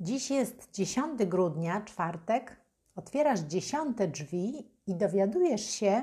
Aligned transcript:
Dziś 0.00 0.30
jest 0.30 0.68
10 0.72 1.24
grudnia, 1.26 1.80
czwartek. 1.80 2.56
Otwierasz 2.96 3.40
dziesiąte 3.40 4.08
drzwi 4.08 4.70
i 4.86 4.94
dowiadujesz 4.94 5.70
się, 5.70 6.02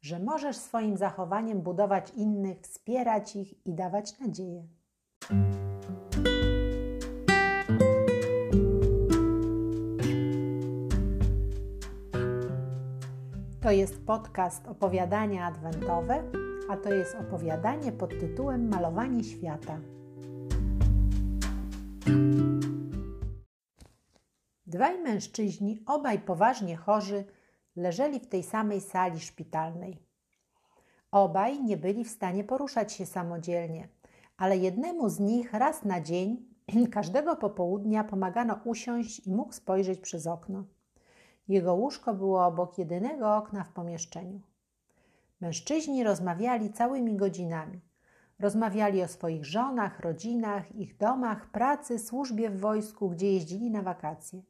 że 0.00 0.18
możesz 0.18 0.56
swoim 0.56 0.96
zachowaniem 0.96 1.62
budować 1.62 2.10
innych, 2.10 2.60
wspierać 2.60 3.36
ich 3.36 3.66
i 3.66 3.74
dawać 3.74 4.18
nadzieję. 4.18 4.68
To 13.60 13.70
jest 13.70 14.06
podcast 14.06 14.68
opowiadania 14.68 15.46
adwentowe, 15.46 16.22
a 16.68 16.76
to 16.76 16.92
jest 16.92 17.14
opowiadanie 17.14 17.92
pod 17.92 18.10
tytułem 18.10 18.68
Malowanie 18.68 19.24
świata. 19.24 19.78
Dwaj 24.70 24.98
mężczyźni, 24.98 25.82
obaj 25.86 26.18
poważnie 26.18 26.76
chorzy, 26.76 27.24
leżeli 27.76 28.20
w 28.20 28.26
tej 28.26 28.42
samej 28.42 28.80
sali 28.80 29.20
szpitalnej. 29.20 29.98
Obaj 31.10 31.62
nie 31.62 31.76
byli 31.76 32.04
w 32.04 32.10
stanie 32.10 32.44
poruszać 32.44 32.92
się 32.92 33.06
samodzielnie, 33.06 33.88
ale 34.36 34.56
jednemu 34.56 35.08
z 35.08 35.20
nich 35.20 35.52
raz 35.52 35.84
na 35.84 36.00
dzień, 36.00 36.44
każdego 36.92 37.36
popołudnia 37.36 38.04
pomagano 38.04 38.60
usiąść 38.64 39.26
i 39.26 39.32
mógł 39.32 39.52
spojrzeć 39.52 40.00
przez 40.00 40.26
okno. 40.26 40.64
Jego 41.48 41.74
łóżko 41.74 42.14
było 42.14 42.46
obok 42.46 42.78
jedynego 42.78 43.36
okna 43.36 43.64
w 43.64 43.72
pomieszczeniu. 43.72 44.40
Mężczyźni 45.40 46.04
rozmawiali 46.04 46.72
całymi 46.72 47.16
godzinami. 47.16 47.80
Rozmawiali 48.38 49.02
o 49.02 49.08
swoich 49.08 49.44
żonach, 49.44 50.00
rodzinach, 50.00 50.76
ich 50.76 50.96
domach, 50.96 51.50
pracy, 51.50 51.98
służbie 51.98 52.50
w 52.50 52.60
wojsku, 52.60 53.10
gdzie 53.10 53.32
jeździli 53.32 53.70
na 53.70 53.82
wakacje. 53.82 54.42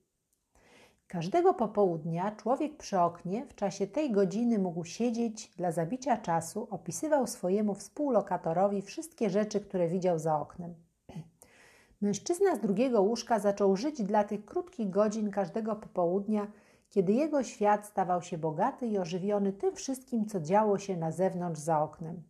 Każdego 1.11 1.55
popołudnia 1.55 2.37
człowiek 2.37 2.77
przy 2.77 3.01
oknie 3.01 3.47
w 3.47 3.55
czasie 3.55 3.87
tej 3.87 4.13
godziny 4.13 4.59
mógł 4.59 4.85
siedzieć 4.85 5.51
dla 5.57 5.73
zabicia 5.73 6.17
czasu, 6.17 6.69
opisywał 6.71 7.27
swojemu 7.27 7.75
współlokatorowi 7.75 8.83
wszystkie 8.83 9.31
rzeczy, 9.31 9.61
które 9.61 9.89
widział 9.89 10.19
za 10.19 10.41
oknem. 10.41 10.75
Mężczyzna 12.03 12.57
z 12.57 12.61
drugiego 12.61 13.03
łóżka 13.03 13.39
zaczął 13.39 13.77
żyć 13.77 14.03
dla 14.03 14.25
tych 14.25 14.45
krótkich 14.45 14.91
godzin 14.91 15.31
każdego 15.31 15.77
popołudnia, 15.77 16.47
kiedy 16.91 17.13
jego 17.13 17.43
świat 17.43 17.87
stawał 17.87 18.23
się 18.23 18.39
bogaty 18.39 18.87
i 18.87 18.99
ożywiony 18.99 19.53
tym 19.53 19.75
wszystkim, 19.75 20.27
co 20.27 20.41
działo 20.41 20.79
się 20.79 20.97
na 20.97 21.13
zewnątrz 21.13 21.61
za 21.61 21.83
oknem. 21.83 22.23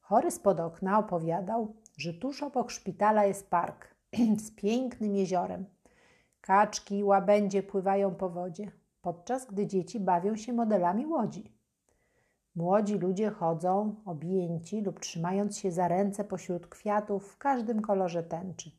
Chory 0.00 0.30
spod 0.30 0.60
okna 0.60 0.98
opowiadał, 0.98 1.74
że 1.96 2.14
tuż 2.14 2.42
obok 2.42 2.70
szpitala 2.70 3.24
jest 3.24 3.50
park 3.50 3.94
z 4.46 4.50
pięknym 4.50 5.16
jeziorem– 5.16 5.64
Kaczki 6.48 6.98
i 6.98 7.04
łabędzie 7.04 7.62
pływają 7.62 8.14
po 8.14 8.28
wodzie, 8.28 8.70
podczas 9.02 9.46
gdy 9.46 9.66
dzieci 9.66 10.00
bawią 10.00 10.36
się 10.36 10.52
modelami 10.52 11.06
łodzi. 11.06 11.52
Młodzi 12.54 12.98
ludzie 12.98 13.30
chodzą 13.30 13.94
objęci 14.04 14.80
lub 14.80 15.00
trzymając 15.00 15.58
się 15.58 15.72
za 15.72 15.88
ręce 15.88 16.24
pośród 16.24 16.66
kwiatów 16.66 17.32
w 17.32 17.38
każdym 17.38 17.82
kolorze 17.82 18.22
tęczy. 18.22 18.70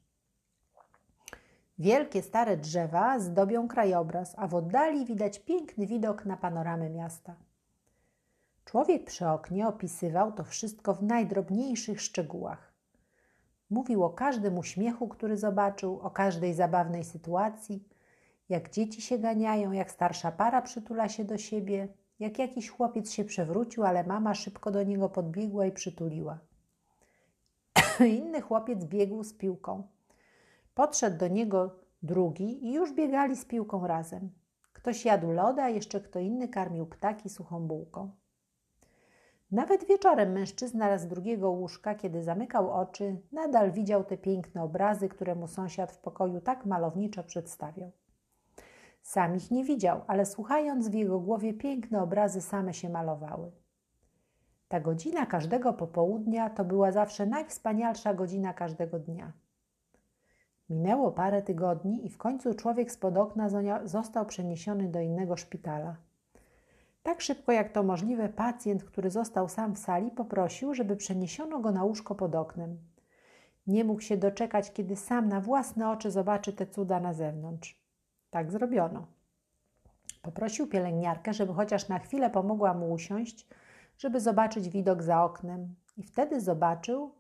Wielkie 1.80 2.22
stare 2.22 2.58
drzewa 2.58 3.20
zdobią 3.20 3.68
krajobraz, 3.68 4.34
a 4.38 4.48
w 4.48 4.56
oddali 4.56 5.06
widać 5.06 5.40
piękny 5.40 5.88
widok 5.88 6.26
na 6.26 6.38
panoramę 6.38 6.90
miasta. 6.90 7.36
Człowiek 8.66 9.06
przy 9.06 9.28
oknie 9.28 9.68
opisywał 9.68 10.32
to 10.32 10.44
wszystko 10.44 10.94
w 10.94 11.04
najdrobniejszych 11.04 12.02
szczegółach. 12.02 12.69
Mówił 13.70 14.04
o 14.04 14.10
każdym 14.10 14.58
uśmiechu, 14.58 15.08
który 15.08 15.38
zobaczył, 15.38 16.00
o 16.00 16.12
każdej 16.12 16.54
zabawnej 16.54 17.04
sytuacji, 17.04 17.84
jak 18.50 18.70
dzieci 18.70 19.02
się 19.02 19.18
ganiają, 19.18 19.72
jak 19.72 19.92
starsza 19.92 20.32
para 20.32 20.62
przytula 20.62 21.10
się 21.10 21.24
do 21.24 21.38
siebie, 21.38 21.88
jak 22.20 22.40
jakiś 22.40 22.70
chłopiec 22.70 23.12
się 23.12 23.26
przewrócił, 23.26 23.84
ale 23.84 24.04
mama 24.04 24.34
szybko 24.34 24.72
do 24.72 24.84
niego 24.84 25.10
podbiegła 25.10 25.66
i 25.66 25.72
przytuliła. 25.72 26.40
Inny 28.20 28.42
chłopiec 28.42 28.86
biegł 28.86 29.24
z 29.24 29.34
piłką. 29.34 29.88
Podszedł 30.74 31.18
do 31.18 31.28
niego 31.28 31.76
drugi 32.04 32.66
i 32.66 32.74
już 32.74 32.94
biegali 32.94 33.36
z 33.36 33.46
piłką 33.46 33.88
razem. 33.88 34.30
Ktoś 34.74 35.06
jadł 35.06 35.32
loda, 35.32 35.70
jeszcze 35.70 36.02
kto 36.02 36.20
inny 36.20 36.48
karmił 36.48 36.86
ptaki 36.86 37.30
suchą 37.30 37.68
bułką. 37.68 38.12
Nawet 39.52 39.88
wieczorem 39.88 40.32
mężczyzna 40.32 40.98
z 40.98 41.08
drugiego 41.08 41.52
łóżka, 41.52 41.96
kiedy 41.96 42.24
zamykał 42.24 42.72
oczy, 42.72 43.22
nadal 43.32 43.72
widział 43.72 44.04
te 44.04 44.18
piękne 44.18 44.64
obrazy, 44.64 45.10
które 45.10 45.36
mu 45.36 45.48
sąsiad 45.48 45.92
w 45.92 45.98
pokoju 45.98 46.42
tak 46.42 46.66
malowniczo 46.66 47.24
przedstawiał. 47.24 47.92
Sam 49.02 49.36
ich 49.36 49.52
nie 49.52 49.64
widział, 49.64 50.02
ale 50.08 50.26
słuchając 50.26 50.90
w 50.90 50.94
jego 50.94 51.20
głowie 51.20 51.54
piękne 51.54 52.02
obrazy 52.02 52.42
same 52.42 52.74
się 52.74 52.90
malowały. 52.90 53.52
Ta 54.68 54.80
godzina 54.80 55.26
każdego 55.26 55.74
popołudnia 55.74 56.50
to 56.50 56.66
była 56.66 56.92
zawsze 56.92 57.26
najwspanialsza 57.26 58.14
godzina 58.14 58.54
każdego 58.54 59.00
dnia. 59.00 59.34
Minęło 60.70 61.12
parę 61.12 61.42
tygodni 61.42 62.06
i 62.06 62.10
w 62.10 62.18
końcu 62.18 62.54
człowiek 62.54 62.92
spod 62.92 63.18
okna 63.18 63.50
został 63.84 64.26
przeniesiony 64.26 64.88
do 64.88 65.00
innego 65.00 65.38
szpitala– 65.38 65.96
tak 67.04 67.22
szybko 67.22 67.52
jak 67.52 67.72
to 67.72 67.84
możliwe, 67.84 68.30
pacjent, 68.30 68.84
który 68.84 69.10
został 69.10 69.50
sam 69.50 69.76
w 69.76 69.80
sali, 69.80 70.12
poprosił, 70.12 70.74
żeby 70.74 70.96
przeniesiono 70.96 71.60
go 71.60 71.72
na 71.72 71.84
łóżko 71.84 72.16
pod 72.16 72.36
oknem. 72.36 72.78
Nie 73.68 73.84
mógł 73.84 74.02
się 74.02 74.18
doczekać, 74.18 74.74
kiedy 74.74 74.96
sam 74.96 75.28
na 75.28 75.42
własne 75.42 75.90
oczy 75.90 76.12
zobaczy 76.12 76.54
te 76.54 76.68
cuda 76.68 77.00
na 77.00 77.14
zewnątrz. 77.14 77.82
Tak 78.30 78.52
zrobiono. 78.52 79.08
Poprosił 80.22 80.68
pielęgniarkę, 80.68 81.34
żeby 81.34 81.54
chociaż 81.54 81.88
na 81.88 82.00
chwilę 82.00 82.30
pomogła 82.30 82.74
mu 82.74 82.92
usiąść, 82.92 83.48
żeby 83.98 84.20
zobaczyć 84.20 84.70
widok 84.70 85.04
za 85.04 85.24
oknem. 85.24 85.76
I 85.98 86.04
wtedy 86.04 86.42
zobaczył 86.42 87.12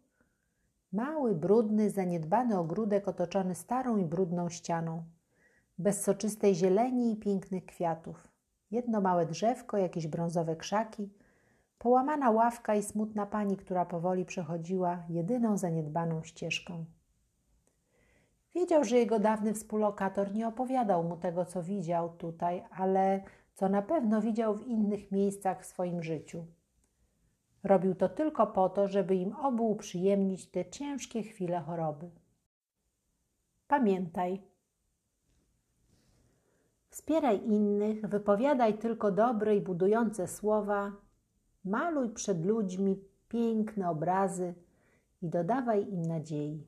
mały, 0.91 1.35
brudny, 1.35 1.89
zaniedbany 1.89 2.59
ogródek 2.59 3.07
otoczony 3.07 3.55
starą 3.55 3.97
i 3.97 4.05
brudną 4.05 4.49
ścianą, 4.49 5.03
bez 5.77 6.01
soczystej 6.01 6.55
zieleni 6.55 7.13
i 7.13 7.17
pięknych 7.17 7.65
kwiatów. 7.65 8.28
Jedno 8.71 9.01
małe 9.01 9.25
drzewko, 9.25 9.77
jakieś 9.77 10.07
brązowe 10.07 10.55
krzaki, 10.55 11.09
połamana 11.77 12.31
ławka 12.31 12.75
i 12.75 12.83
smutna 12.83 13.25
pani, 13.25 13.57
która 13.57 13.85
powoli 13.85 14.25
przechodziła 14.25 15.03
jedyną 15.09 15.57
zaniedbaną 15.57 16.23
ścieżką. 16.23 16.85
Wiedział, 18.55 18.83
że 18.83 18.97
jego 18.97 19.19
dawny 19.19 19.53
współlokator 19.53 20.33
nie 20.33 20.47
opowiadał 20.47 21.03
mu 21.03 21.17
tego, 21.17 21.45
co 21.45 21.63
widział 21.63 22.09
tutaj, 22.09 22.63
ale 22.71 23.23
co 23.53 23.69
na 23.69 23.81
pewno 23.81 24.21
widział 24.21 24.55
w 24.55 24.67
innych 24.67 25.11
miejscach 25.11 25.61
w 25.61 25.65
swoim 25.65 26.03
życiu. 26.03 26.45
Robił 27.63 27.95
to 27.95 28.09
tylko 28.09 28.47
po 28.47 28.69
to, 28.69 28.87
żeby 28.87 29.15
im 29.15 29.35
obu 29.35 29.71
uprzyjemnić 29.71 30.51
te 30.51 30.69
ciężkie 30.69 31.23
chwile 31.23 31.59
choroby. 31.59 32.09
Pamiętaj, 33.67 34.41
Wspieraj 36.99 37.41
innych, 37.45 38.07
wypowiadaj 38.07 38.77
tylko 38.77 39.11
dobre 39.11 39.55
i 39.55 39.61
budujące 39.61 40.27
słowa, 40.27 40.91
maluj 41.65 42.09
przed 42.09 42.45
ludźmi 42.45 42.99
piękne 43.29 43.89
obrazy 43.89 44.53
i 45.21 45.29
dodawaj 45.29 45.87
im 45.91 46.01
nadziei. 46.01 46.67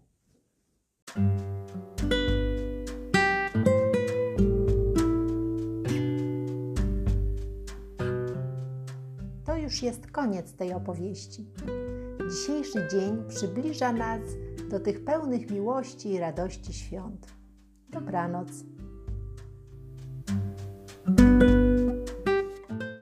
To 9.45 9.57
już 9.57 9.83
jest 9.83 10.11
koniec 10.11 10.53
tej 10.53 10.73
opowieści. 10.73 11.45
Dzisiejszy 12.29 12.87
dzień 12.91 13.23
przybliża 13.27 13.93
nas 13.93 14.21
do 14.69 14.79
tych 14.79 15.05
pełnych 15.05 15.49
miłości 15.51 16.09
i 16.09 16.19
radości 16.19 16.73
świąt. 16.73 17.27
Dobranoc. 17.89 18.80